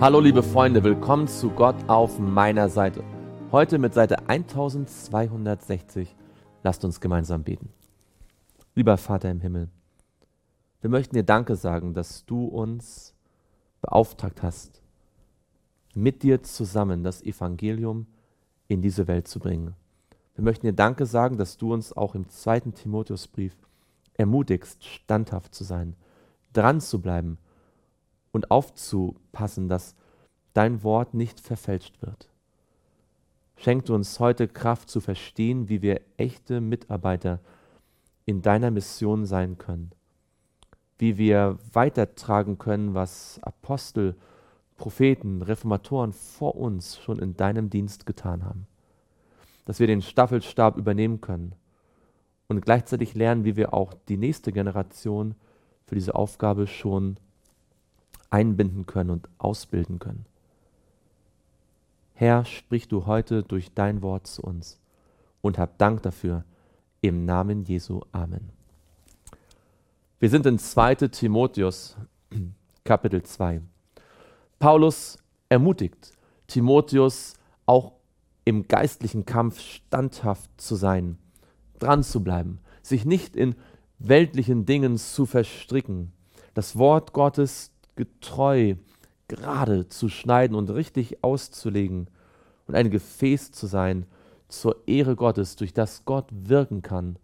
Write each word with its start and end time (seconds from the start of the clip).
Hallo 0.00 0.20
liebe 0.20 0.44
Freunde, 0.44 0.84
willkommen 0.84 1.26
zu 1.26 1.50
Gott 1.50 1.74
auf 1.88 2.20
meiner 2.20 2.68
Seite. 2.68 3.02
Heute 3.50 3.78
mit 3.78 3.94
Seite 3.94 4.28
1260. 4.28 6.14
Lasst 6.62 6.84
uns 6.84 7.00
gemeinsam 7.00 7.42
beten. 7.42 7.70
Lieber 8.76 8.96
Vater 8.96 9.28
im 9.28 9.40
Himmel, 9.40 9.70
wir 10.80 10.88
möchten 10.88 11.16
dir 11.16 11.24
Danke 11.24 11.56
sagen, 11.56 11.94
dass 11.94 12.24
du 12.24 12.44
uns 12.44 13.16
beauftragt 13.80 14.40
hast, 14.40 14.82
mit 15.96 16.22
dir 16.22 16.44
zusammen 16.44 17.02
das 17.02 17.20
Evangelium 17.24 18.06
in 18.68 18.80
diese 18.80 19.08
Welt 19.08 19.26
zu 19.26 19.40
bringen. 19.40 19.74
Wir 20.36 20.44
möchten 20.44 20.66
dir 20.66 20.74
Danke 20.74 21.06
sagen, 21.06 21.38
dass 21.38 21.56
du 21.56 21.72
uns 21.72 21.92
auch 21.92 22.14
im 22.14 22.28
zweiten 22.28 22.72
Timotheusbrief 22.72 23.56
ermutigst, 24.14 24.84
standhaft 24.84 25.56
zu 25.56 25.64
sein, 25.64 25.96
dran 26.52 26.80
zu 26.80 27.00
bleiben 27.00 27.38
und 28.32 28.50
aufzupassen, 28.50 29.68
dass 29.68 29.94
dein 30.54 30.82
Wort 30.82 31.14
nicht 31.14 31.40
verfälscht 31.40 32.02
wird. 32.02 32.28
Schenk 33.56 33.88
uns 33.90 34.20
heute 34.20 34.46
Kraft 34.46 34.88
zu 34.88 35.00
verstehen, 35.00 35.68
wie 35.68 35.82
wir 35.82 36.00
echte 36.16 36.60
Mitarbeiter 36.60 37.40
in 38.24 38.42
deiner 38.42 38.70
Mission 38.70 39.24
sein 39.24 39.58
können, 39.58 39.90
wie 40.98 41.18
wir 41.18 41.58
weitertragen 41.72 42.58
können, 42.58 42.94
was 42.94 43.40
Apostel, 43.42 44.14
Propheten, 44.76 45.42
Reformatoren 45.42 46.12
vor 46.12 46.54
uns 46.54 46.98
schon 46.98 47.18
in 47.18 47.36
deinem 47.36 47.68
Dienst 47.68 48.06
getan 48.06 48.44
haben, 48.44 48.68
dass 49.64 49.80
wir 49.80 49.88
den 49.88 50.02
Staffelstab 50.02 50.76
übernehmen 50.76 51.20
können 51.20 51.54
und 52.46 52.60
gleichzeitig 52.60 53.14
lernen, 53.14 53.44
wie 53.44 53.56
wir 53.56 53.74
auch 53.74 53.92
die 54.08 54.16
nächste 54.16 54.52
Generation 54.52 55.34
für 55.84 55.96
diese 55.96 56.14
Aufgabe 56.14 56.66
schon 56.66 57.18
einbinden 58.30 58.86
können 58.86 59.10
und 59.10 59.28
ausbilden 59.38 59.98
können. 59.98 60.26
Herr, 62.14 62.44
sprich 62.44 62.88
du 62.88 63.06
heute 63.06 63.42
durch 63.42 63.72
dein 63.74 64.02
Wort 64.02 64.26
zu 64.26 64.42
uns 64.42 64.78
und 65.40 65.58
hab 65.58 65.78
Dank 65.78 66.02
dafür. 66.02 66.44
Im 67.00 67.24
Namen 67.24 67.62
Jesu. 67.62 68.00
Amen. 68.10 68.50
Wir 70.18 70.30
sind 70.30 70.46
in 70.46 70.58
2. 70.58 70.96
Timotheus, 70.96 71.96
Kapitel 72.84 73.22
2. 73.22 73.60
Paulus 74.58 75.18
ermutigt 75.48 76.12
Timotheus 76.48 77.34
auch 77.66 77.92
im 78.44 78.66
geistlichen 78.66 79.26
Kampf 79.26 79.60
standhaft 79.60 80.50
zu 80.60 80.74
sein, 80.74 81.18
dran 81.78 82.02
zu 82.02 82.24
bleiben, 82.24 82.58
sich 82.82 83.04
nicht 83.04 83.36
in 83.36 83.54
weltlichen 84.00 84.66
Dingen 84.66 84.96
zu 84.96 85.26
verstricken, 85.26 86.12
das 86.54 86.76
Wort 86.76 87.12
Gottes 87.12 87.70
getreu, 87.98 88.76
gerade 89.26 89.88
zu 89.88 90.08
schneiden 90.08 90.56
und 90.56 90.70
richtig 90.70 91.22
auszulegen 91.22 92.06
und 92.66 92.76
ein 92.76 92.90
Gefäß 92.90 93.50
zu 93.50 93.66
sein 93.66 94.06
zur 94.46 94.86
Ehre 94.86 95.16
Gottes, 95.16 95.56
durch 95.56 95.74
das 95.74 96.04
Gott 96.06 96.26
wirken 96.30 96.80
kann, 96.80 97.18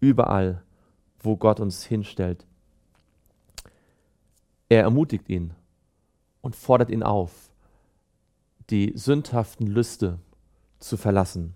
überall, 0.00 0.62
wo 1.18 1.36
Gott 1.36 1.60
uns 1.60 1.84
hinstellt. 1.84 2.46
Er 4.68 4.82
ermutigt 4.82 5.28
ihn 5.28 5.52
und 6.40 6.56
fordert 6.56 6.90
ihn 6.90 7.02
auf, 7.02 7.50
die 8.70 8.92
sündhaften 8.94 9.66
Lüste 9.66 10.20
zu 10.78 10.96
verlassen 10.96 11.54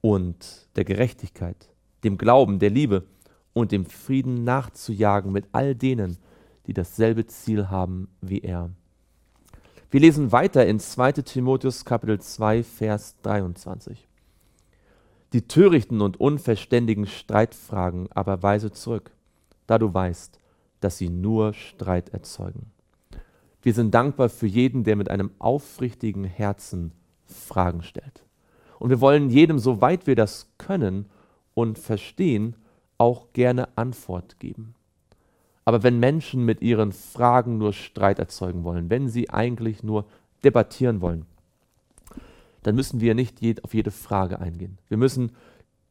und 0.00 0.68
der 0.74 0.84
Gerechtigkeit, 0.84 1.68
dem 2.02 2.16
Glauben, 2.16 2.58
der 2.58 2.70
Liebe 2.70 3.04
und 3.52 3.72
dem 3.72 3.84
Frieden 3.84 4.42
nachzujagen 4.42 5.30
mit 5.30 5.46
all 5.52 5.74
denen, 5.74 6.16
die 6.66 6.74
dasselbe 6.74 7.26
Ziel 7.26 7.70
haben 7.70 8.08
wie 8.20 8.40
er. 8.40 8.70
Wir 9.90 10.00
lesen 10.00 10.32
weiter 10.32 10.66
in 10.66 10.80
2 10.80 11.12
Timotheus 11.12 11.84
Kapitel 11.84 12.20
2 12.20 12.62
Vers 12.64 13.16
23. 13.22 14.06
Die 15.32 15.42
törichten 15.42 16.00
und 16.00 16.18
unverständigen 16.18 17.06
Streitfragen 17.06 18.08
aber 18.12 18.42
weise 18.42 18.72
zurück, 18.72 19.10
da 19.66 19.78
du 19.78 19.92
weißt, 19.92 20.38
dass 20.80 20.98
sie 20.98 21.08
nur 21.08 21.52
Streit 21.54 22.10
erzeugen. 22.10 22.70
Wir 23.62 23.74
sind 23.74 23.94
dankbar 23.94 24.28
für 24.28 24.46
jeden, 24.46 24.84
der 24.84 24.96
mit 24.96 25.10
einem 25.10 25.30
aufrichtigen 25.38 26.24
Herzen 26.24 26.92
Fragen 27.24 27.82
stellt. 27.82 28.24
Und 28.78 28.90
wir 28.90 29.00
wollen 29.00 29.30
jedem, 29.30 29.58
soweit 29.58 30.06
wir 30.06 30.14
das 30.14 30.52
können 30.58 31.06
und 31.54 31.78
verstehen, 31.78 32.54
auch 32.98 33.32
gerne 33.32 33.68
Antwort 33.76 34.38
geben. 34.38 34.74
Aber 35.66 35.82
wenn 35.82 35.98
Menschen 35.98 36.44
mit 36.44 36.62
ihren 36.62 36.92
Fragen 36.92 37.58
nur 37.58 37.72
Streit 37.72 38.20
erzeugen 38.20 38.64
wollen, 38.64 38.88
wenn 38.88 39.08
sie 39.08 39.28
eigentlich 39.28 39.82
nur 39.82 40.06
debattieren 40.44 41.00
wollen, 41.00 41.26
dann 42.62 42.76
müssen 42.76 43.00
wir 43.00 43.14
nicht 43.14 43.40
auf 43.64 43.74
jede 43.74 43.90
Frage 43.90 44.38
eingehen. 44.40 44.78
Wir 44.88 44.96
müssen, 44.96 45.32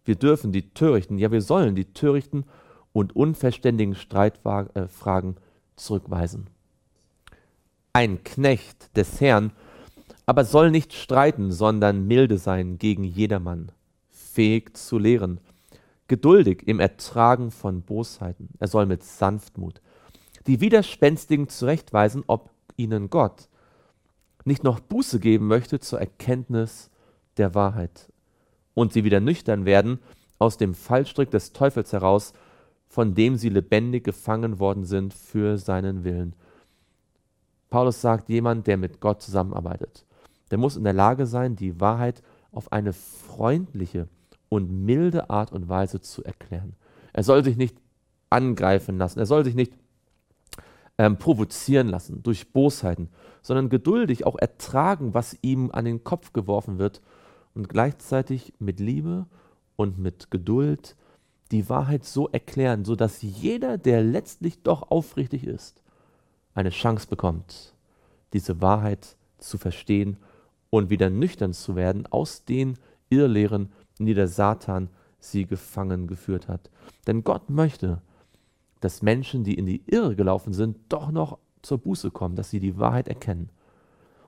wir 0.05 0.15
dürfen 0.15 0.53
die 0.53 0.69
törichten, 0.69 1.17
ja 1.17 1.31
wir 1.31 1.41
sollen 1.41 1.75
die 1.75 1.93
törichten 1.93 2.45
und 2.93 3.15
unverständigen 3.15 3.95
Streitfragen 3.95 5.35
zurückweisen. 5.75 6.47
Ein 7.91 8.23
Knecht 8.23 8.95
des 8.95 9.19
Herrn 9.19 9.51
aber 10.25 10.45
soll 10.45 10.71
nicht 10.71 10.93
streiten, 10.93 11.51
sondern 11.51 12.07
milde 12.07 12.37
sein 12.37 12.79
gegen 12.79 13.03
jedermann, 13.03 13.71
fähig 14.09 14.75
zu 14.75 14.97
lehren, 14.97 15.39
geduldig 16.07 16.67
im 16.67 16.79
Ertragen 16.79 17.51
von 17.51 17.81
Bosheiten. 17.81 18.49
Er 18.59 18.67
soll 18.67 18.85
mit 18.85 19.03
Sanftmut 19.03 19.81
die 20.47 20.61
Widerspenstigen 20.61 21.49
zurechtweisen, 21.49 22.23
ob 22.27 22.51
ihnen 22.75 23.09
Gott 23.09 23.49
nicht 24.43 24.63
noch 24.63 24.79
Buße 24.79 25.19
geben 25.19 25.47
möchte 25.47 25.79
zur 25.79 25.99
Erkenntnis 25.99 26.91
der 27.37 27.55
Wahrheit 27.55 28.11
und 28.73 28.93
sie 28.93 29.03
wieder 29.03 29.19
nüchtern 29.19 29.65
werden 29.65 29.99
aus 30.37 30.57
dem 30.57 30.75
Fallstrick 30.75 31.31
des 31.31 31.53
Teufels 31.53 31.93
heraus, 31.93 32.33
von 32.87 33.15
dem 33.15 33.37
sie 33.37 33.49
lebendig 33.49 34.03
gefangen 34.03 34.59
worden 34.59 34.85
sind 34.85 35.13
für 35.13 35.57
seinen 35.57 36.03
Willen. 36.03 36.35
Paulus 37.69 37.99
sagt, 38.01 38.29
jemand, 38.29 38.67
der 38.67 38.77
mit 38.77 39.01
Gott 39.01 39.21
zusammenarbeitet, 39.21 40.05
der 40.51 40.59
muss 40.59 40.77
in 40.77 40.83
der 40.83 40.93
Lage 40.93 41.25
sein, 41.25 41.55
die 41.55 41.79
Wahrheit 41.79 42.21
auf 42.51 42.71
eine 42.71 42.93
freundliche, 42.93 44.07
und 44.49 44.69
milde 44.71 45.29
Art 45.29 45.51
und 45.51 45.69
Weise 45.69 46.01
zu 46.01 46.23
erklären. 46.23 46.75
Er 47.13 47.23
soll 47.23 47.43
sich 47.43 47.57
nicht 47.57 47.77
angreifen 48.29 48.97
lassen, 48.97 49.19
er 49.19 49.25
soll 49.25 49.43
sich 49.45 49.55
nicht 49.55 49.73
ähm, 50.97 51.17
provozieren 51.17 51.87
lassen 51.87 52.23
durch 52.23 52.51
Bosheiten, 52.51 53.09
sondern 53.41 53.69
geduldig 53.69 54.25
auch 54.25 54.37
ertragen, 54.37 55.13
was 55.13 55.37
ihm 55.41 55.71
an 55.71 55.85
den 55.85 56.03
Kopf 56.03 56.33
geworfen 56.33 56.79
wird 56.79 57.01
und 57.53 57.69
gleichzeitig 57.69 58.53
mit 58.59 58.79
Liebe 58.79 59.25
und 59.75 59.97
mit 59.97 60.31
Geduld 60.31 60.95
die 61.51 61.69
Wahrheit 61.69 62.05
so 62.05 62.29
erklären, 62.29 62.85
sodass 62.85 63.21
jeder, 63.21 63.77
der 63.77 64.03
letztlich 64.03 64.63
doch 64.63 64.89
aufrichtig 64.89 65.45
ist, 65.45 65.83
eine 66.53 66.69
Chance 66.69 67.07
bekommt, 67.07 67.75
diese 68.33 68.61
Wahrheit 68.61 69.15
zu 69.37 69.57
verstehen 69.57 70.17
und 70.69 70.89
wieder 70.89 71.09
nüchtern 71.09 71.53
zu 71.53 71.75
werden 71.75 72.07
aus 72.07 72.45
den 72.45 72.77
Irrlehren, 73.09 73.71
in 73.99 74.05
die 74.05 74.13
der 74.13 74.27
Satan 74.27 74.89
sie 75.19 75.45
gefangen 75.45 76.07
geführt 76.07 76.47
hat. 76.47 76.69
Denn 77.07 77.23
Gott 77.23 77.49
möchte, 77.49 78.01
dass 78.81 79.01
Menschen, 79.01 79.43
die 79.43 79.55
in 79.55 79.65
die 79.65 79.83
Irre 79.87 80.15
gelaufen 80.15 80.53
sind, 80.53 80.77
doch 80.89 81.11
noch 81.11 81.39
zur 81.61 81.79
Buße 81.79 82.11
kommen, 82.11 82.35
dass 82.35 82.49
sie 82.49 82.59
die 82.59 82.77
Wahrheit 82.77 83.07
erkennen. 83.07 83.49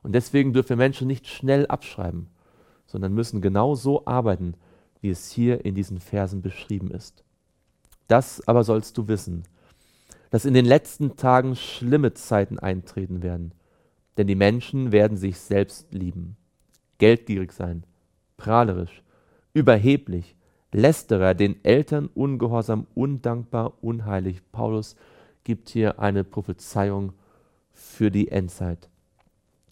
Und 0.01 0.13
deswegen 0.13 0.53
dürfen 0.53 0.69
wir 0.69 0.75
Menschen 0.77 1.07
nicht 1.07 1.27
schnell 1.27 1.67
abschreiben, 1.67 2.27
sondern 2.85 3.13
müssen 3.13 3.41
genau 3.41 3.75
so 3.75 4.05
arbeiten, 4.05 4.55
wie 5.01 5.09
es 5.09 5.29
hier 5.31 5.65
in 5.65 5.75
diesen 5.75 5.99
Versen 5.99 6.41
beschrieben 6.41 6.91
ist. 6.91 7.23
Das 8.07 8.47
aber 8.47 8.63
sollst 8.63 8.97
du 8.97 9.07
wissen, 9.07 9.43
dass 10.29 10.45
in 10.45 10.53
den 10.53 10.65
letzten 10.65 11.15
Tagen 11.15 11.55
schlimme 11.55 12.13
Zeiten 12.13 12.57
eintreten 12.59 13.21
werden, 13.21 13.53
denn 14.17 14.27
die 14.27 14.35
Menschen 14.35 14.91
werden 14.91 15.17
sich 15.17 15.39
selbst 15.39 15.93
lieben, 15.93 16.37
geldgierig 16.97 17.51
sein, 17.51 17.83
prahlerisch, 18.37 19.03
überheblich, 19.57 20.35
lästerer, 20.71 21.33
den 21.33 21.65
Eltern 21.65 22.09
ungehorsam, 22.13 22.85
undankbar, 22.93 23.73
unheilig. 23.81 24.41
Paulus 24.51 24.95
gibt 25.43 25.69
hier 25.69 25.99
eine 25.99 26.23
Prophezeiung 26.23 27.13
für 27.73 28.11
die 28.11 28.27
Endzeit 28.27 28.87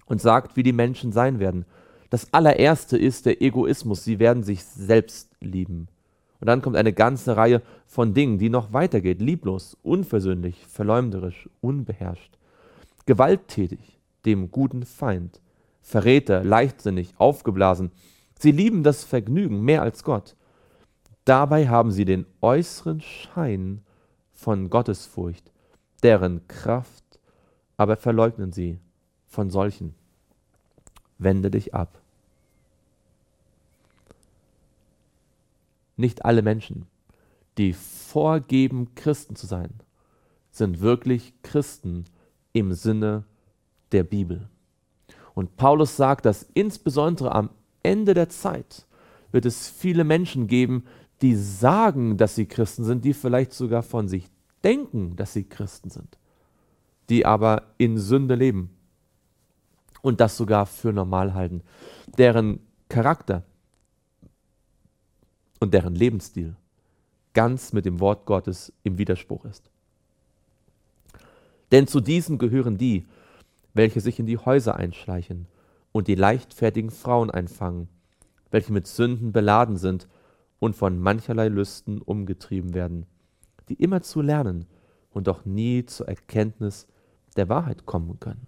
und 0.07 0.19
sagt, 0.19 0.55
wie 0.55 0.63
die 0.63 0.73
Menschen 0.73 1.11
sein 1.11 1.37
werden. 1.39 1.65
Das 2.09 2.33
allererste 2.33 2.97
ist 2.97 3.27
der 3.27 3.43
Egoismus. 3.43 4.03
Sie 4.03 4.17
werden 4.17 4.41
sich 4.41 4.63
selbst 4.63 5.29
lieben. 5.39 5.87
Und 6.39 6.47
dann 6.47 6.63
kommt 6.63 6.77
eine 6.77 6.93
ganze 6.93 7.37
Reihe 7.37 7.61
von 7.85 8.15
Dingen, 8.15 8.39
die 8.39 8.49
noch 8.49 8.73
weitergeht. 8.73 9.21
Lieblos, 9.21 9.77
unversöhnlich, 9.83 10.65
verleumderisch, 10.65 11.47
unbeherrscht, 11.61 12.39
gewalttätig, 13.05 13.99
dem 14.25 14.49
guten 14.49 14.83
Feind, 14.83 15.41
Verräter, 15.83 16.43
leichtsinnig, 16.43 17.13
aufgeblasen, 17.17 17.91
Sie 18.39 18.51
lieben 18.51 18.83
das 18.83 19.03
Vergnügen 19.03 19.61
mehr 19.61 19.81
als 19.81 20.03
Gott. 20.03 20.35
Dabei 21.23 21.67
haben 21.67 21.91
sie 21.91 22.05
den 22.05 22.25
äußeren 22.41 23.01
Schein 23.01 23.81
von 24.33 24.69
Gottesfurcht, 24.69 25.51
deren 26.03 26.47
Kraft 26.47 27.03
aber 27.77 27.97
verleugnen 27.97 28.51
sie. 28.51 28.79
von 29.27 29.49
solchen. 29.49 29.93
Wende 31.17 31.51
dich 31.51 31.73
ab. 31.73 32.01
Nicht 35.97 36.23
alle 36.23 36.41
Menschen, 36.41 36.87
die 37.57 37.73
vorgeben, 37.73 38.95
Christen 38.95 39.35
zu 39.35 39.45
sein, 39.45 39.73
sind 40.51 40.79
wirklich 40.79 41.33
Christen 41.41 42.05
im 42.53 42.71
Sinne 42.71 43.25
der 43.91 44.05
Bibel. 44.05 44.47
Und 45.33 45.57
Paulus 45.57 45.97
sagt, 45.97 46.25
dass 46.25 46.43
insbesondere 46.53 47.33
am 47.33 47.49
Ende 47.85 48.13
der 48.13 48.29
Zeit 48.29 48.85
wird 49.31 49.45
es 49.45 49.69
viele 49.69 50.03
Menschen 50.03 50.47
geben, 50.47 50.85
die 51.21 51.35
sagen, 51.35 52.17
dass 52.17 52.35
sie 52.35 52.45
Christen 52.45 52.83
sind, 52.83 53.05
die 53.05 53.13
vielleicht 53.13 53.53
sogar 53.53 53.83
von 53.83 54.07
sich 54.07 54.29
denken, 54.63 55.15
dass 55.15 55.33
sie 55.33 55.43
Christen 55.43 55.89
sind, 55.89 56.17
die 57.09 57.25
aber 57.25 57.63
in 57.77 57.97
Sünde 57.97 58.35
leben 58.35 58.71
und 60.01 60.19
das 60.19 60.37
sogar 60.37 60.65
für 60.65 60.91
normal 60.91 61.33
halten, 61.33 61.61
deren 62.17 62.59
Charakter 62.89 63.43
und 65.59 65.73
deren 65.73 65.95
Lebensstil 65.95 66.55
ganz 67.33 67.73
mit 67.73 67.85
dem 67.85 67.99
Wort 67.99 68.25
Gottes 68.25 68.73
im 68.83 68.97
Widerspruch 68.97 69.45
ist. 69.45 69.69
Denn 71.71 71.87
zu 71.87 71.99
diesen 71.99 72.37
gehören 72.37 72.77
die, 72.77 73.05
welche 73.73 73.99
sich 73.99 74.19
in 74.19 74.25
die 74.25 74.37
Häuser 74.37 74.75
einschleichen 74.75 75.47
und 75.95 76.09
die 76.09 76.15
leichtfertigen 76.15 76.91
Frauen 76.91 77.31
einfangen, 77.31 77.87
welche 78.51 78.73
mit 78.73 78.85
Sünden 78.85 79.31
beladen 79.31 79.77
sind 79.77 80.09
und 80.59 80.75
von 80.75 80.99
mancherlei 80.99 81.47
Lüsten 81.47 82.01
umgetrieben 82.01 82.73
werden, 82.73 83.05
die 83.69 83.75
immer 83.75 84.01
zu 84.01 84.21
lernen 84.21 84.65
und 85.11 85.27
doch 85.27 85.45
nie 85.45 85.85
zur 85.85 86.09
Erkenntnis 86.09 86.85
der 87.37 87.47
Wahrheit 87.47 87.85
kommen 87.85 88.19
können. 88.19 88.45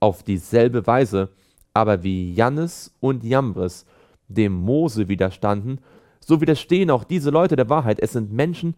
Auf 0.00 0.22
dieselbe 0.22 0.86
Weise 0.86 1.28
aber 1.74 2.02
wie 2.02 2.32
Jannes 2.32 2.94
und 3.00 3.24
Jambres 3.24 3.84
dem 4.28 4.54
Mose 4.54 5.08
widerstanden, 5.08 5.80
so 6.18 6.40
widerstehen 6.40 6.90
auch 6.90 7.04
diese 7.04 7.28
Leute 7.28 7.56
der 7.56 7.68
Wahrheit. 7.68 8.00
Es 8.00 8.12
sind 8.12 8.32
Menschen 8.32 8.74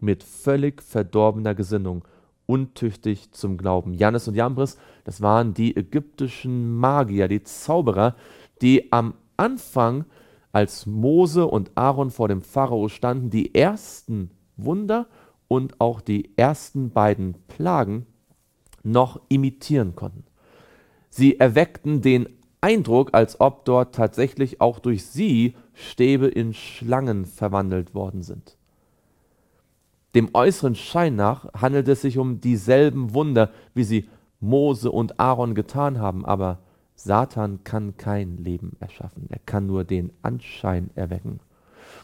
mit 0.00 0.24
völlig 0.24 0.82
verdorbener 0.82 1.54
Gesinnung, 1.54 2.04
untüchtig 2.46 3.32
zum 3.32 3.56
Glauben. 3.56 3.92
Jannes 3.92 4.28
und 4.28 4.34
Jambres, 4.34 4.78
das 5.04 5.20
waren 5.20 5.54
die 5.54 5.76
ägyptischen 5.76 6.76
Magier, 6.76 7.28
die 7.28 7.42
Zauberer, 7.42 8.14
die 8.62 8.92
am 8.92 9.14
Anfang, 9.36 10.04
als 10.52 10.86
Mose 10.86 11.46
und 11.46 11.72
Aaron 11.74 12.10
vor 12.10 12.28
dem 12.28 12.40
Pharao 12.40 12.88
standen, 12.88 13.28
die 13.28 13.54
ersten 13.54 14.30
Wunder 14.56 15.06
und 15.48 15.80
auch 15.80 16.00
die 16.00 16.30
ersten 16.36 16.90
beiden 16.90 17.34
Plagen 17.46 18.06
noch 18.82 19.20
imitieren 19.28 19.94
konnten. 19.94 20.24
Sie 21.10 21.38
erweckten 21.38 22.00
den 22.00 22.28
Eindruck, 22.60 23.10
als 23.12 23.40
ob 23.40 23.64
dort 23.64 23.94
tatsächlich 23.94 24.60
auch 24.60 24.78
durch 24.78 25.04
sie 25.04 25.54
Stäbe 25.74 26.26
in 26.26 26.54
Schlangen 26.54 27.26
verwandelt 27.26 27.94
worden 27.94 28.22
sind. 28.22 28.55
Dem 30.16 30.30
äußeren 30.32 30.74
Schein 30.74 31.14
nach 31.14 31.52
handelt 31.52 31.86
es 31.88 32.00
sich 32.00 32.16
um 32.16 32.40
dieselben 32.40 33.12
Wunder, 33.12 33.50
wie 33.74 33.84
sie 33.84 34.08
Mose 34.40 34.90
und 34.90 35.20
Aaron 35.20 35.54
getan 35.54 36.00
haben, 36.00 36.24
aber 36.24 36.60
Satan 36.94 37.64
kann 37.64 37.98
kein 37.98 38.38
Leben 38.38 38.78
erschaffen, 38.80 39.26
er 39.28 39.40
kann 39.44 39.66
nur 39.66 39.84
den 39.84 40.10
Anschein 40.22 40.88
erwecken. 40.94 41.40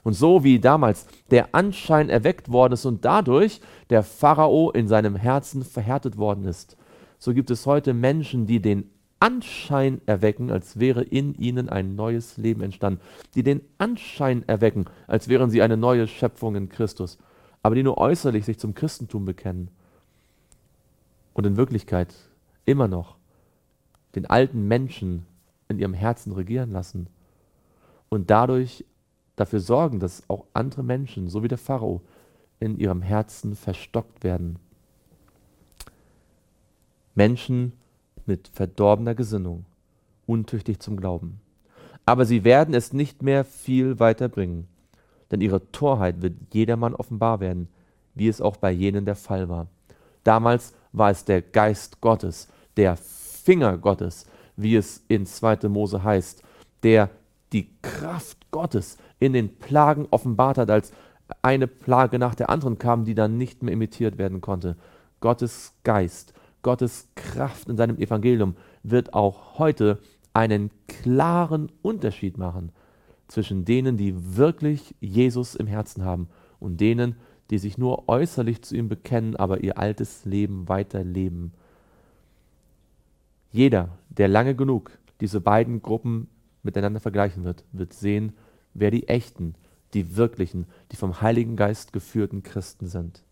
Und 0.04 0.12
so 0.12 0.44
wie 0.44 0.60
damals 0.60 1.06
der 1.30 1.54
Anschein 1.54 2.10
erweckt 2.10 2.52
worden 2.52 2.74
ist 2.74 2.84
und 2.84 3.02
dadurch 3.06 3.62
der 3.88 4.02
Pharao 4.02 4.70
in 4.70 4.88
seinem 4.88 5.16
Herzen 5.16 5.64
verhärtet 5.64 6.18
worden 6.18 6.44
ist, 6.44 6.76
so 7.18 7.32
gibt 7.32 7.50
es 7.50 7.64
heute 7.64 7.94
Menschen, 7.94 8.44
die 8.46 8.60
den 8.60 8.90
Anschein 9.20 10.02
erwecken, 10.04 10.50
als 10.50 10.78
wäre 10.78 11.02
in 11.02 11.34
ihnen 11.36 11.70
ein 11.70 11.94
neues 11.94 12.36
Leben 12.36 12.60
entstanden, 12.60 13.00
die 13.34 13.42
den 13.42 13.62
Anschein 13.78 14.46
erwecken, 14.46 14.84
als 15.06 15.28
wären 15.28 15.48
sie 15.48 15.62
eine 15.62 15.78
neue 15.78 16.06
Schöpfung 16.08 16.56
in 16.56 16.68
Christus, 16.68 17.16
aber 17.62 17.74
die 17.74 17.82
nur 17.82 17.98
äußerlich 17.98 18.44
sich 18.44 18.58
zum 18.58 18.74
Christentum 18.74 19.24
bekennen 19.24 19.68
und 21.32 21.46
in 21.46 21.56
Wirklichkeit 21.56 22.14
immer 22.64 22.88
noch 22.88 23.16
den 24.14 24.26
alten 24.26 24.68
Menschen 24.68 25.26
in 25.68 25.78
ihrem 25.78 25.94
Herzen 25.94 26.32
regieren 26.32 26.72
lassen 26.72 27.06
und 28.08 28.30
dadurch 28.30 28.84
dafür 29.36 29.60
sorgen, 29.60 30.00
dass 30.00 30.28
auch 30.28 30.44
andere 30.52 30.82
Menschen, 30.82 31.28
so 31.28 31.42
wie 31.42 31.48
der 31.48 31.58
Pharao, 31.58 32.02
in 32.60 32.78
ihrem 32.78 33.02
Herzen 33.02 33.56
verstockt 33.56 34.22
werden. 34.22 34.58
Menschen, 37.14 37.72
mit 38.26 38.48
verdorbener 38.48 39.14
Gesinnung, 39.14 39.64
untüchtig 40.26 40.78
zum 40.80 40.96
Glauben. 40.96 41.40
Aber 42.06 42.24
sie 42.24 42.44
werden 42.44 42.74
es 42.74 42.92
nicht 42.92 43.22
mehr 43.22 43.44
viel 43.44 43.98
weiter 43.98 44.28
bringen, 44.28 44.68
denn 45.32 45.40
ihre 45.40 45.72
Torheit 45.72 46.22
wird 46.22 46.34
jedermann 46.52 46.94
offenbar 46.94 47.40
werden, 47.40 47.68
wie 48.14 48.28
es 48.28 48.40
auch 48.40 48.56
bei 48.56 48.70
jenen 48.70 49.04
der 49.04 49.16
Fall 49.16 49.48
war. 49.48 49.66
Damals 50.22 50.74
war 50.92 51.10
es 51.10 51.24
der 51.24 51.42
Geist 51.42 52.00
Gottes, 52.00 52.48
der 52.76 52.96
Finger 52.96 53.78
Gottes, 53.78 54.26
wie 54.56 54.76
es 54.76 55.02
in 55.08 55.26
2. 55.26 55.68
Mose 55.68 56.04
heißt, 56.04 56.42
der 56.84 57.10
die 57.52 57.70
Kraft 57.82 58.50
Gottes 58.52 58.98
in 59.18 59.32
den 59.32 59.58
Plagen 59.58 60.06
offenbart 60.10 60.58
hat, 60.58 60.70
als 60.70 60.92
eine 61.40 61.66
Plage 61.66 62.18
nach 62.18 62.34
der 62.34 62.50
anderen 62.50 62.78
kam, 62.78 63.04
die 63.04 63.14
dann 63.14 63.38
nicht 63.38 63.62
mehr 63.62 63.72
imitiert 63.72 64.18
werden 64.18 64.40
konnte. 64.40 64.76
Gottes 65.20 65.72
Geist 65.82 66.34
Gottes 66.62 67.08
Kraft 67.16 67.68
in 67.68 67.76
seinem 67.76 67.98
Evangelium 67.98 68.54
wird 68.82 69.14
auch 69.14 69.58
heute 69.58 69.98
einen 70.32 70.70
klaren 70.86 71.70
Unterschied 71.82 72.38
machen 72.38 72.72
zwischen 73.32 73.64
denen, 73.64 73.96
die 73.96 74.36
wirklich 74.36 74.94
Jesus 75.00 75.54
im 75.54 75.66
Herzen 75.66 76.04
haben 76.04 76.28
und 76.60 76.80
denen, 76.80 77.16
die 77.50 77.58
sich 77.58 77.78
nur 77.78 78.08
äußerlich 78.08 78.62
zu 78.62 78.76
ihm 78.76 78.88
bekennen, 78.88 79.36
aber 79.36 79.62
ihr 79.62 79.78
altes 79.78 80.24
Leben 80.24 80.68
weiterleben. 80.68 81.52
Jeder, 83.50 83.90
der 84.10 84.28
lange 84.28 84.54
genug 84.54 84.90
diese 85.20 85.40
beiden 85.40 85.82
Gruppen 85.82 86.28
miteinander 86.62 87.00
vergleichen 87.00 87.44
wird, 87.44 87.64
wird 87.72 87.92
sehen, 87.92 88.32
wer 88.74 88.90
die 88.90 89.08
echten, 89.08 89.54
die 89.94 90.16
wirklichen, 90.16 90.66
die 90.90 90.96
vom 90.96 91.20
Heiligen 91.20 91.56
Geist 91.56 91.92
geführten 91.92 92.42
Christen 92.42 92.86
sind. 92.86 93.22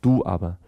Du 0.00 0.24
aber, 0.24 0.58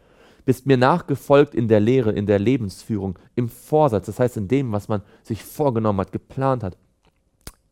bist 0.45 0.67
mir 0.67 0.77
nachgefolgt 0.77 1.55
in 1.55 1.69
der 1.69 1.81
Lehre, 1.81 2.13
in 2.13 2.27
der 2.27 2.39
Lebensführung, 2.39 3.19
im 3.35 3.49
Vorsatz, 3.49 4.07
das 4.07 4.21
heißt 4.21 4.37
in 4.37 4.49
dem, 4.49 4.73
was 4.73 4.89
man 4.89 5.03
sich 5.23 5.43
vorgenommen 5.43 6.01
hat, 6.01 6.13
geplant 6.13 6.63
hat, 6.63 6.77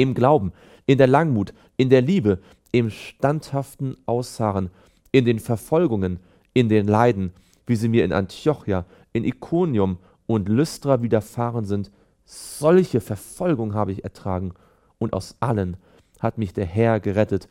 im 0.02 0.14
Glauben, 0.14 0.52
in 0.86 0.98
der 0.98 1.06
Langmut, 1.06 1.54
in 1.76 1.88
der 1.88 2.02
Liebe, 2.02 2.40
im 2.72 2.90
standhaften 2.90 3.96
Ausharren, 4.04 4.70
in 5.12 5.24
den 5.24 5.38
Verfolgungen, 5.38 6.18
in 6.54 6.68
den 6.68 6.88
Leiden, 6.88 7.32
wie 7.66 7.76
sie 7.76 7.88
mir 7.88 8.04
in 8.04 8.12
Antiochia, 8.12 8.84
in 9.12 9.24
Iconium 9.24 9.98
und 10.26 10.48
Lystra 10.48 11.02
widerfahren 11.02 11.64
sind, 11.64 11.92
solche 12.24 13.00
Verfolgung 13.00 13.74
habe 13.74 13.92
ich 13.92 14.02
ertragen, 14.04 14.54
und 14.98 15.14
aus 15.14 15.36
allen 15.40 15.76
hat 16.20 16.38
mich 16.38 16.52
der 16.52 16.66
Herr 16.66 17.00
gerettet. 17.00 17.48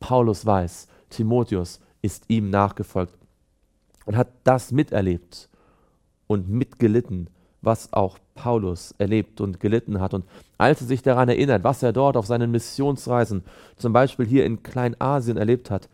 Paulus 0.00 0.44
weiß, 0.46 0.88
Timotheus 1.08 1.80
ist 2.02 2.24
ihm 2.28 2.50
nachgefolgt 2.50 3.16
und 4.06 4.16
hat 4.16 4.28
das 4.44 4.72
miterlebt 4.72 5.48
und 6.26 6.48
mitgelitten, 6.48 7.30
was 7.62 7.92
auch 7.92 8.18
Paulus 8.34 8.94
erlebt 8.98 9.40
und 9.40 9.60
gelitten 9.60 10.00
hat. 10.00 10.14
Und 10.14 10.24
als 10.58 10.80
er 10.80 10.86
sich 10.86 11.02
daran 11.02 11.28
erinnert, 11.28 11.64
was 11.64 11.82
er 11.82 11.92
dort 11.92 12.16
auf 12.16 12.26
seinen 12.26 12.50
Missionsreisen, 12.50 13.44
zum 13.76 13.92
Beispiel 13.92 14.26
hier 14.26 14.44
in 14.46 14.62
Kleinasien 14.62 15.36
erlebt 15.36 15.70
hat, 15.70 15.88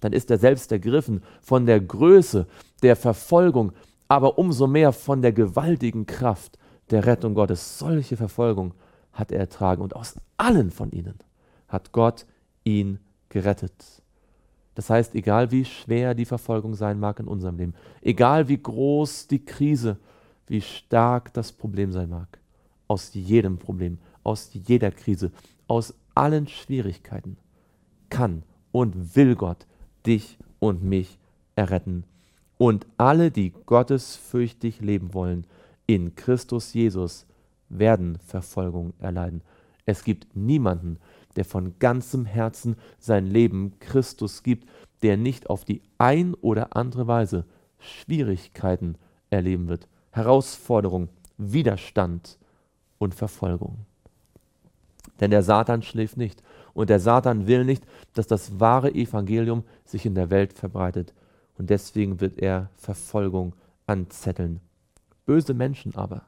dann 0.00 0.12
ist 0.12 0.30
er 0.30 0.38
selbst 0.38 0.70
ergriffen 0.72 1.22
von 1.40 1.66
der 1.66 1.80
Größe 1.80 2.46
der 2.82 2.96
Verfolgung, 2.96 3.72
aber 4.08 4.38
umso 4.38 4.66
mehr 4.66 4.92
von 4.92 5.22
der 5.22 5.32
gewaltigen 5.32 6.06
Kraft 6.06 6.58
der 6.90 7.06
Rettung 7.06 7.34
Gottes. 7.34 7.78
Solche 7.78 8.16
Verfolgung 8.16 8.74
hat 9.12 9.32
er 9.32 9.38
ertragen 9.38 9.82
und 9.82 9.96
aus 9.96 10.16
allen 10.36 10.70
von 10.70 10.90
ihnen 10.90 11.18
hat 11.68 11.92
Gott 11.92 12.26
ihn 12.64 12.98
gerettet. 13.28 13.72
Das 14.74 14.90
heißt, 14.90 15.14
egal 15.14 15.50
wie 15.52 15.64
schwer 15.64 16.14
die 16.14 16.24
Verfolgung 16.24 16.74
sein 16.74 16.98
mag 16.98 17.20
in 17.20 17.28
unserem 17.28 17.56
Leben, 17.56 17.74
egal 18.02 18.48
wie 18.48 18.58
groß 18.58 19.28
die 19.28 19.44
Krise, 19.44 19.98
wie 20.46 20.60
stark 20.60 21.32
das 21.32 21.52
Problem 21.52 21.92
sein 21.92 22.10
mag, 22.10 22.38
aus 22.88 23.14
jedem 23.14 23.58
Problem, 23.58 23.98
aus 24.22 24.50
jeder 24.52 24.90
Krise, 24.90 25.32
aus 25.66 25.94
allen 26.14 26.48
Schwierigkeiten 26.48 27.36
kann 28.10 28.42
und 28.72 29.16
will 29.16 29.34
Gott 29.36 29.66
dich 30.06 30.38
und 30.58 30.82
mich 30.82 31.18
erretten. 31.56 32.04
Und 32.58 32.86
alle, 32.96 33.30
die 33.30 33.52
gottesfürchtig 33.66 34.80
leben 34.80 35.14
wollen, 35.14 35.46
in 35.86 36.14
Christus 36.14 36.72
Jesus, 36.72 37.26
werden 37.68 38.18
Verfolgung 38.18 38.92
erleiden. 38.98 39.42
Es 39.86 40.04
gibt 40.04 40.34
niemanden, 40.36 40.98
der 41.36 41.44
von 41.44 41.78
ganzem 41.78 42.24
Herzen 42.24 42.76
sein 42.98 43.26
Leben 43.26 43.78
Christus 43.80 44.42
gibt, 44.42 44.68
der 45.02 45.16
nicht 45.16 45.50
auf 45.50 45.64
die 45.64 45.82
ein 45.98 46.34
oder 46.34 46.76
andere 46.76 47.06
Weise 47.06 47.44
Schwierigkeiten 47.78 48.96
erleben 49.30 49.68
wird, 49.68 49.88
Herausforderung, 50.14 51.08
Widerstand 51.38 52.38
und 52.98 53.16
Verfolgung. 53.16 53.78
Denn 55.20 55.32
der 55.32 55.42
Satan 55.42 55.82
schläft 55.82 56.16
nicht 56.16 56.42
und 56.72 56.88
der 56.88 57.00
Satan 57.00 57.48
will 57.48 57.64
nicht, 57.64 57.84
dass 58.14 58.28
das 58.28 58.60
wahre 58.60 58.94
Evangelium 58.94 59.64
sich 59.84 60.06
in 60.06 60.14
der 60.14 60.30
Welt 60.30 60.52
verbreitet 60.52 61.12
und 61.58 61.68
deswegen 61.68 62.20
wird 62.20 62.38
er 62.38 62.70
Verfolgung 62.76 63.54
anzetteln. 63.86 64.60
Böse 65.26 65.52
Menschen 65.52 65.96
aber 65.96 66.22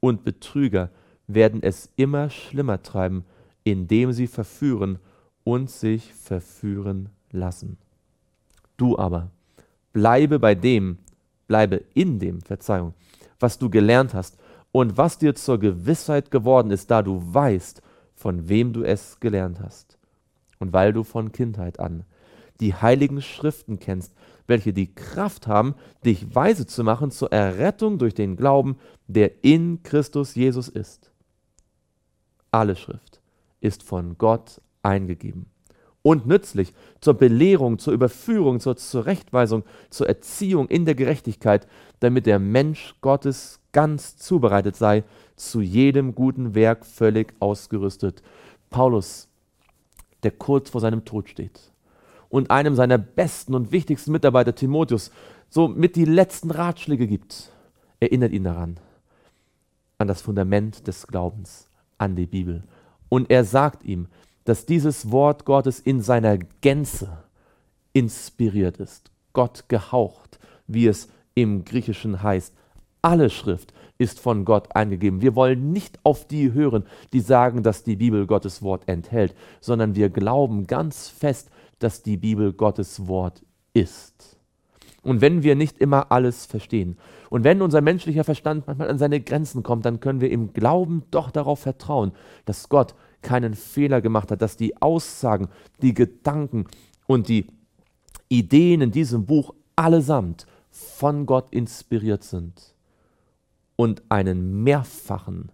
und 0.00 0.24
Betrüger 0.24 0.90
werden 1.26 1.62
es 1.62 1.90
immer 1.96 2.28
schlimmer 2.28 2.82
treiben, 2.82 3.24
indem 3.64 4.12
sie 4.12 4.26
verführen 4.26 4.98
und 5.44 5.70
sich 5.70 6.12
verführen 6.12 7.08
lassen. 7.30 7.78
Du 8.76 8.98
aber 8.98 9.30
bleibe 9.92 10.38
bei 10.38 10.54
dem, 10.54 10.98
bleibe 11.46 11.82
in 11.94 12.18
dem, 12.18 12.40
Verzeihung, 12.40 12.94
was 13.42 13.58
du 13.58 13.68
gelernt 13.68 14.14
hast 14.14 14.38
und 14.70 14.96
was 14.96 15.18
dir 15.18 15.34
zur 15.34 15.58
Gewissheit 15.58 16.30
geworden 16.30 16.70
ist, 16.70 16.90
da 16.90 17.02
du 17.02 17.20
weißt, 17.22 17.82
von 18.14 18.48
wem 18.48 18.72
du 18.72 18.82
es 18.84 19.20
gelernt 19.20 19.60
hast. 19.60 19.98
Und 20.58 20.72
weil 20.72 20.92
du 20.92 21.02
von 21.02 21.32
Kindheit 21.32 21.80
an 21.80 22.04
die 22.60 22.74
heiligen 22.74 23.20
Schriften 23.20 23.80
kennst, 23.80 24.14
welche 24.46 24.72
die 24.72 24.94
Kraft 24.94 25.46
haben, 25.46 25.74
dich 26.04 26.34
weise 26.34 26.66
zu 26.66 26.84
machen 26.84 27.10
zur 27.10 27.32
Errettung 27.32 27.98
durch 27.98 28.14
den 28.14 28.36
Glauben, 28.36 28.78
der 29.08 29.44
in 29.44 29.82
Christus 29.82 30.34
Jesus 30.34 30.68
ist. 30.68 31.10
Alle 32.50 32.76
Schrift 32.76 33.20
ist 33.60 33.82
von 33.82 34.16
Gott 34.18 34.60
eingegeben 34.82 35.51
und 36.02 36.26
nützlich 36.26 36.72
zur 37.00 37.14
Belehrung, 37.14 37.78
zur 37.78 37.92
Überführung, 37.92 38.60
zur 38.60 38.76
Zurechtweisung, 38.76 39.64
zur 39.90 40.08
Erziehung 40.08 40.68
in 40.68 40.84
der 40.84 40.94
Gerechtigkeit, 40.94 41.66
damit 42.00 42.26
der 42.26 42.38
Mensch 42.38 42.94
Gottes 43.00 43.60
ganz 43.72 44.16
zubereitet 44.16 44.76
sei, 44.76 45.04
zu 45.36 45.60
jedem 45.60 46.14
guten 46.14 46.54
Werk 46.54 46.84
völlig 46.84 47.32
ausgerüstet. 47.40 48.22
Paulus, 48.70 49.28
der 50.22 50.32
kurz 50.32 50.70
vor 50.70 50.80
seinem 50.80 51.04
Tod 51.04 51.28
steht 51.28 51.72
und 52.28 52.50
einem 52.50 52.74
seiner 52.74 52.98
besten 52.98 53.54
und 53.54 53.72
wichtigsten 53.72 54.12
Mitarbeiter, 54.12 54.54
Timotheus, 54.54 55.10
so 55.48 55.68
mit 55.68 55.96
die 55.96 56.04
letzten 56.04 56.50
Ratschläge 56.50 57.06
gibt, 57.06 57.50
erinnert 58.00 58.32
ihn 58.32 58.44
daran, 58.44 58.80
an 59.98 60.08
das 60.08 60.22
Fundament 60.22 60.86
des 60.86 61.06
Glaubens, 61.06 61.68
an 61.98 62.16
die 62.16 62.26
Bibel. 62.26 62.64
Und 63.08 63.30
er 63.30 63.44
sagt 63.44 63.84
ihm, 63.84 64.08
dass 64.44 64.66
dieses 64.66 65.10
Wort 65.10 65.44
Gottes 65.44 65.80
in 65.80 66.00
seiner 66.00 66.38
Gänze 66.38 67.24
inspiriert 67.92 68.78
ist, 68.78 69.10
Gott 69.32 69.64
gehaucht, 69.68 70.38
wie 70.66 70.86
es 70.86 71.08
im 71.34 71.64
Griechischen 71.64 72.22
heißt. 72.22 72.54
Alle 73.02 73.30
Schrift 73.30 73.72
ist 73.98 74.20
von 74.20 74.44
Gott 74.44 74.74
eingegeben. 74.74 75.20
Wir 75.20 75.34
wollen 75.34 75.72
nicht 75.72 75.98
auf 76.02 76.26
die 76.26 76.52
hören, 76.52 76.84
die 77.12 77.20
sagen, 77.20 77.62
dass 77.62 77.84
die 77.84 77.96
Bibel 77.96 78.26
Gottes 78.26 78.62
Wort 78.62 78.88
enthält, 78.88 79.34
sondern 79.60 79.94
wir 79.94 80.10
glauben 80.10 80.66
ganz 80.66 81.08
fest, 81.08 81.50
dass 81.78 82.02
die 82.02 82.16
Bibel 82.16 82.52
Gottes 82.52 83.06
Wort 83.08 83.42
ist. 83.74 84.38
Und 85.02 85.20
wenn 85.20 85.42
wir 85.42 85.56
nicht 85.56 85.78
immer 85.78 86.12
alles 86.12 86.46
verstehen 86.46 86.96
und 87.28 87.42
wenn 87.42 87.60
unser 87.60 87.80
menschlicher 87.80 88.22
Verstand 88.22 88.66
manchmal 88.66 88.88
an 88.88 88.98
seine 88.98 89.20
Grenzen 89.20 89.64
kommt, 89.64 89.84
dann 89.84 89.98
können 89.98 90.20
wir 90.20 90.30
im 90.30 90.52
Glauben 90.52 91.02
doch 91.10 91.32
darauf 91.32 91.58
vertrauen, 91.60 92.12
dass 92.44 92.68
Gott 92.68 92.94
keinen 93.22 93.54
Fehler 93.54 94.00
gemacht 94.00 94.30
hat, 94.30 94.42
dass 94.42 94.56
die 94.56 94.80
Aussagen, 94.80 95.48
die 95.80 95.94
Gedanken 95.94 96.66
und 97.06 97.28
die 97.28 97.46
Ideen 98.28 98.80
in 98.80 98.90
diesem 98.90 99.26
Buch 99.26 99.54
allesamt 99.76 100.46
von 100.70 101.26
Gott 101.26 101.52
inspiriert 101.52 102.24
sind 102.24 102.74
und 103.76 104.02
einen 104.08 104.62
mehrfachen 104.62 105.50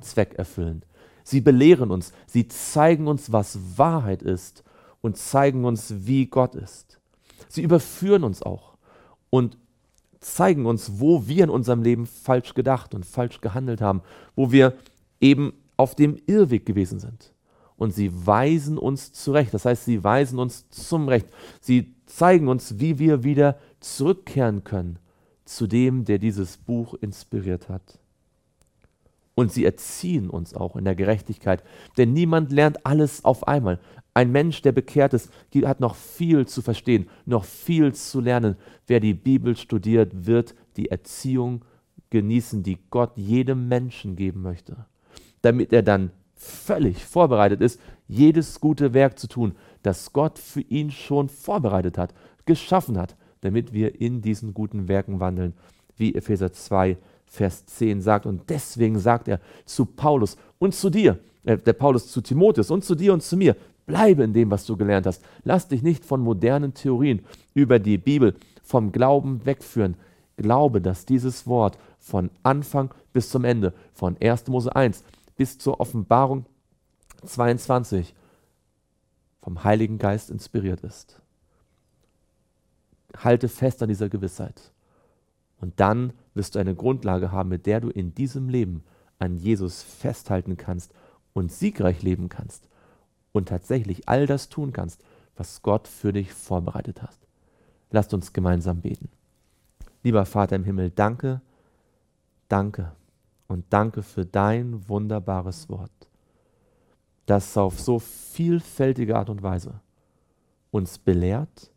Zweck 0.00 0.34
erfüllen. 0.34 0.84
Sie 1.24 1.40
belehren 1.40 1.90
uns, 1.90 2.12
sie 2.26 2.48
zeigen 2.48 3.06
uns, 3.06 3.32
was 3.32 3.58
Wahrheit 3.76 4.22
ist 4.22 4.64
und 5.00 5.16
zeigen 5.16 5.64
uns, 5.64 6.06
wie 6.06 6.26
Gott 6.26 6.54
ist. 6.54 7.00
Sie 7.48 7.62
überführen 7.62 8.24
uns 8.24 8.42
auch 8.42 8.76
und 9.30 9.56
zeigen 10.20 10.66
uns, 10.66 11.00
wo 11.00 11.26
wir 11.26 11.44
in 11.44 11.50
unserem 11.50 11.82
Leben 11.82 12.06
falsch 12.06 12.54
gedacht 12.54 12.94
und 12.94 13.06
falsch 13.06 13.40
gehandelt 13.40 13.80
haben, 13.80 14.02
wo 14.36 14.52
wir 14.52 14.76
eben 15.20 15.52
auf 15.80 15.94
dem 15.94 16.18
Irrweg 16.26 16.66
gewesen 16.66 16.98
sind. 16.98 17.32
Und 17.78 17.94
sie 17.94 18.10
weisen 18.26 18.76
uns 18.76 19.14
zurecht. 19.14 19.54
Das 19.54 19.64
heißt, 19.64 19.86
sie 19.86 20.04
weisen 20.04 20.38
uns 20.38 20.68
zum 20.68 21.08
Recht. 21.08 21.26
Sie 21.62 21.94
zeigen 22.04 22.48
uns, 22.48 22.78
wie 22.78 22.98
wir 22.98 23.24
wieder 23.24 23.58
zurückkehren 23.80 24.62
können 24.62 24.98
zu 25.46 25.66
dem, 25.66 26.04
der 26.04 26.18
dieses 26.18 26.58
Buch 26.58 26.92
inspiriert 26.92 27.70
hat. 27.70 27.98
Und 29.34 29.54
sie 29.54 29.64
erziehen 29.64 30.28
uns 30.28 30.52
auch 30.52 30.76
in 30.76 30.84
der 30.84 30.94
Gerechtigkeit. 30.94 31.64
Denn 31.96 32.12
niemand 32.12 32.52
lernt 32.52 32.84
alles 32.84 33.24
auf 33.24 33.48
einmal. 33.48 33.80
Ein 34.12 34.32
Mensch, 34.32 34.60
der 34.60 34.72
bekehrt 34.72 35.14
ist, 35.14 35.30
hat 35.64 35.80
noch 35.80 35.94
viel 35.94 36.46
zu 36.46 36.60
verstehen, 36.60 37.08
noch 37.24 37.44
viel 37.44 37.94
zu 37.94 38.20
lernen. 38.20 38.56
Wer 38.86 39.00
die 39.00 39.14
Bibel 39.14 39.56
studiert, 39.56 40.26
wird 40.26 40.54
die 40.76 40.90
Erziehung 40.90 41.64
genießen, 42.10 42.62
die 42.62 42.76
Gott 42.90 43.16
jedem 43.16 43.66
Menschen 43.68 44.14
geben 44.14 44.42
möchte 44.42 44.84
damit 45.42 45.72
er 45.72 45.82
dann 45.82 46.10
völlig 46.34 47.04
vorbereitet 47.04 47.60
ist, 47.60 47.80
jedes 48.08 48.60
gute 48.60 48.94
Werk 48.94 49.18
zu 49.18 49.28
tun, 49.28 49.54
das 49.82 50.12
Gott 50.12 50.38
für 50.38 50.62
ihn 50.62 50.90
schon 50.90 51.28
vorbereitet 51.28 51.98
hat, 51.98 52.14
geschaffen 52.46 52.98
hat, 52.98 53.14
damit 53.42 53.72
wir 53.72 54.00
in 54.00 54.22
diesen 54.22 54.54
guten 54.54 54.88
Werken 54.88 55.20
wandeln, 55.20 55.54
wie 55.96 56.14
Epheser 56.14 56.52
2, 56.52 56.96
Vers 57.26 57.66
10 57.66 58.00
sagt. 58.00 58.26
Und 58.26 58.50
deswegen 58.50 58.98
sagt 58.98 59.28
er 59.28 59.40
zu 59.64 59.84
Paulus 59.84 60.36
und 60.58 60.74
zu 60.74 60.90
dir, 60.90 61.18
äh, 61.44 61.56
der 61.56 61.72
Paulus 61.74 62.08
zu 62.10 62.20
Timotheus 62.20 62.70
und 62.70 62.84
zu 62.84 62.94
dir 62.94 63.12
und 63.12 63.22
zu 63.22 63.36
mir, 63.36 63.56
bleibe 63.86 64.24
in 64.24 64.32
dem, 64.32 64.50
was 64.50 64.66
du 64.66 64.76
gelernt 64.76 65.06
hast. 65.06 65.22
Lass 65.44 65.68
dich 65.68 65.82
nicht 65.82 66.04
von 66.04 66.20
modernen 66.20 66.74
Theorien 66.74 67.20
über 67.54 67.78
die 67.78 67.98
Bibel, 67.98 68.34
vom 68.62 68.92
Glauben 68.92 69.44
wegführen. 69.44 69.96
Glaube, 70.36 70.80
dass 70.80 71.06
dieses 71.06 71.46
Wort 71.46 71.78
von 71.98 72.30
Anfang 72.42 72.90
bis 73.12 73.30
zum 73.30 73.44
Ende, 73.44 73.72
von 73.92 74.16
1. 74.20 74.48
Mose 74.48 74.74
1 74.74 75.04
bis 75.40 75.56
zur 75.56 75.80
Offenbarung 75.80 76.44
22 77.24 78.14
vom 79.40 79.64
Heiligen 79.64 79.96
Geist 79.96 80.28
inspiriert 80.28 80.82
ist. 80.82 81.22
Halte 83.16 83.48
fest 83.48 83.82
an 83.82 83.88
dieser 83.88 84.10
Gewissheit. 84.10 84.70
Und 85.58 85.80
dann 85.80 86.12
wirst 86.34 86.54
du 86.54 86.58
eine 86.58 86.74
Grundlage 86.74 87.32
haben, 87.32 87.48
mit 87.48 87.64
der 87.64 87.80
du 87.80 87.88
in 87.88 88.14
diesem 88.14 88.50
Leben 88.50 88.84
an 89.18 89.38
Jesus 89.38 89.82
festhalten 89.82 90.58
kannst 90.58 90.92
und 91.32 91.50
siegreich 91.50 92.02
leben 92.02 92.28
kannst 92.28 92.68
und 93.32 93.48
tatsächlich 93.48 94.10
all 94.10 94.26
das 94.26 94.50
tun 94.50 94.74
kannst, 94.74 95.02
was 95.38 95.62
Gott 95.62 95.88
für 95.88 96.12
dich 96.12 96.34
vorbereitet 96.34 97.00
hat. 97.00 97.16
Lasst 97.90 98.12
uns 98.12 98.34
gemeinsam 98.34 98.82
beten. 98.82 99.08
Lieber 100.02 100.26
Vater 100.26 100.56
im 100.56 100.64
Himmel, 100.64 100.90
danke, 100.90 101.40
danke 102.48 102.92
und 103.50 103.64
danke 103.70 104.04
für 104.04 104.24
dein 104.24 104.88
wunderbares 104.88 105.68
Wort, 105.68 106.08
das 107.26 107.56
auf 107.56 107.80
so 107.80 107.98
vielfältige 107.98 109.16
Art 109.16 109.28
und 109.28 109.42
Weise 109.42 109.80
uns 110.70 110.98
belehrt, 110.98 111.72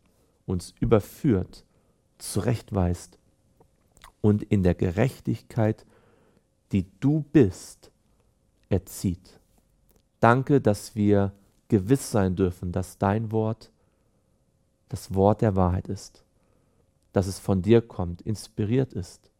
uns 0.46 0.72
überführt, 0.78 1.64
zurechtweist 2.18 3.18
und 4.20 4.44
in 4.44 4.62
der 4.62 4.76
Gerechtigkeit, 4.76 5.84
die 6.70 6.86
du 7.00 7.24
bist, 7.32 7.90
erzieht. 8.68 9.40
Danke, 10.20 10.60
dass 10.60 10.94
wir 10.94 11.32
gewiss 11.66 12.12
sein 12.12 12.36
dürfen, 12.36 12.70
dass 12.70 12.98
dein 12.98 13.32
Wort 13.32 13.72
das 14.90 15.12
Wort 15.12 15.40
der 15.40 15.56
Wahrheit 15.56 15.88
ist, 15.88 16.24
dass 17.12 17.26
es 17.26 17.40
von 17.40 17.62
dir 17.62 17.82
kommt, 17.82 18.22
inspiriert 18.22 18.92
ist 18.92 19.33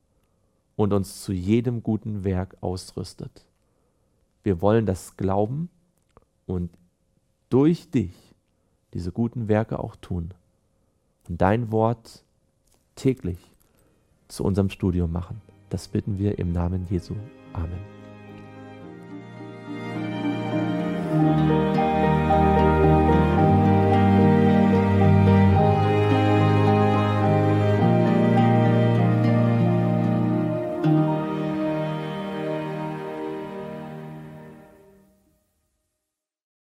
und 0.76 0.92
uns 0.92 1.22
zu 1.22 1.32
jedem 1.32 1.82
guten 1.82 2.24
Werk 2.24 2.56
ausrüstet. 2.60 3.46
Wir 4.42 4.60
wollen 4.60 4.86
das 4.86 5.16
glauben 5.16 5.68
und 6.46 6.70
durch 7.48 7.90
dich 7.90 8.12
diese 8.92 9.12
guten 9.12 9.48
Werke 9.48 9.78
auch 9.78 9.96
tun 9.96 10.34
und 11.28 11.40
dein 11.40 11.72
Wort 11.72 12.24
täglich 12.94 13.38
zu 14.28 14.44
unserem 14.44 14.70
Studium 14.70 15.12
machen. 15.12 15.40
Das 15.70 15.88
bitten 15.88 16.18
wir 16.18 16.38
im 16.38 16.52
Namen 16.52 16.86
Jesu. 16.90 17.14
Amen. 17.52 17.94